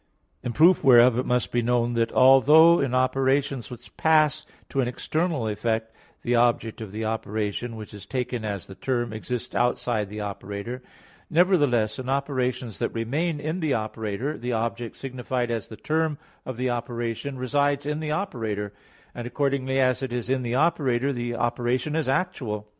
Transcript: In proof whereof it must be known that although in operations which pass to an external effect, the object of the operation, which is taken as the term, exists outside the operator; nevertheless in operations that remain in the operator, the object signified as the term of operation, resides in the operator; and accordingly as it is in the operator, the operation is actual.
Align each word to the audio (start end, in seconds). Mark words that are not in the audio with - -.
In 0.41 0.51
proof 0.51 0.83
whereof 0.83 1.19
it 1.19 1.27
must 1.27 1.51
be 1.51 1.61
known 1.61 1.93
that 1.93 2.11
although 2.11 2.79
in 2.79 2.95
operations 2.95 3.69
which 3.69 3.95
pass 3.97 4.47
to 4.69 4.81
an 4.81 4.87
external 4.87 5.47
effect, 5.47 5.93
the 6.23 6.33
object 6.33 6.81
of 6.81 6.91
the 6.91 7.05
operation, 7.05 7.75
which 7.75 7.93
is 7.93 8.07
taken 8.07 8.43
as 8.43 8.65
the 8.65 8.73
term, 8.73 9.13
exists 9.13 9.53
outside 9.53 10.09
the 10.09 10.19
operator; 10.21 10.81
nevertheless 11.29 11.99
in 11.99 12.09
operations 12.09 12.79
that 12.79 12.89
remain 12.95 13.39
in 13.39 13.59
the 13.59 13.75
operator, 13.75 14.39
the 14.39 14.53
object 14.53 14.95
signified 14.95 15.51
as 15.51 15.67
the 15.67 15.77
term 15.77 16.17
of 16.47 16.59
operation, 16.59 17.37
resides 17.37 17.85
in 17.85 17.99
the 17.99 18.09
operator; 18.09 18.73
and 19.13 19.27
accordingly 19.27 19.79
as 19.79 20.01
it 20.01 20.11
is 20.11 20.31
in 20.31 20.41
the 20.41 20.55
operator, 20.55 21.13
the 21.13 21.35
operation 21.35 21.95
is 21.95 22.09
actual. 22.09 22.67